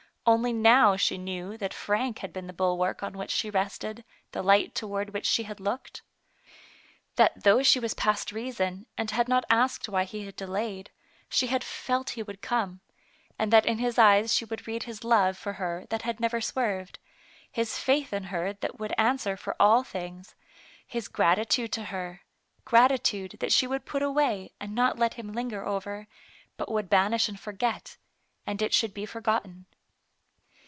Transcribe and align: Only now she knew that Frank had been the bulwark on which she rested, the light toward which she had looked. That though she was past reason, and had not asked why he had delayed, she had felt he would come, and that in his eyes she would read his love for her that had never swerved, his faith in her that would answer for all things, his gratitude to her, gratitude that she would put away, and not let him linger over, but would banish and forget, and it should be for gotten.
Only 0.23 0.53
now 0.53 0.97
she 0.97 1.17
knew 1.17 1.57
that 1.57 1.73
Frank 1.73 2.19
had 2.19 2.31
been 2.31 2.45
the 2.45 2.53
bulwark 2.53 3.01
on 3.01 3.17
which 3.17 3.31
she 3.31 3.49
rested, 3.49 4.05
the 4.33 4.43
light 4.43 4.75
toward 4.75 5.09
which 5.09 5.25
she 5.25 5.43
had 5.43 5.59
looked. 5.59 6.03
That 7.15 7.43
though 7.43 7.63
she 7.63 7.79
was 7.79 7.95
past 7.95 8.31
reason, 8.31 8.85
and 8.97 9.09
had 9.09 9.27
not 9.27 9.45
asked 9.49 9.89
why 9.89 10.03
he 10.03 10.23
had 10.27 10.35
delayed, 10.35 10.91
she 11.27 11.47
had 11.47 11.63
felt 11.63 12.11
he 12.11 12.21
would 12.21 12.39
come, 12.39 12.81
and 13.39 13.51
that 13.51 13.65
in 13.65 13.79
his 13.79 13.97
eyes 13.97 14.31
she 14.33 14.45
would 14.45 14.67
read 14.67 14.83
his 14.83 15.03
love 15.03 15.37
for 15.39 15.53
her 15.53 15.87
that 15.89 16.03
had 16.03 16.19
never 16.19 16.39
swerved, 16.39 16.99
his 17.51 17.79
faith 17.79 18.13
in 18.13 18.25
her 18.25 18.53
that 18.53 18.79
would 18.79 18.93
answer 18.99 19.35
for 19.35 19.55
all 19.59 19.83
things, 19.83 20.35
his 20.85 21.07
gratitude 21.07 21.73
to 21.73 21.85
her, 21.85 22.21
gratitude 22.63 23.37
that 23.39 23.51
she 23.51 23.65
would 23.65 23.85
put 23.85 24.03
away, 24.03 24.53
and 24.61 24.75
not 24.75 24.99
let 24.99 25.15
him 25.15 25.33
linger 25.33 25.65
over, 25.65 26.07
but 26.57 26.71
would 26.71 26.91
banish 26.91 27.27
and 27.27 27.39
forget, 27.39 27.97
and 28.45 28.61
it 28.61 28.71
should 28.73 28.93
be 28.93 29.05
for 29.07 29.19
gotten. 29.19 29.65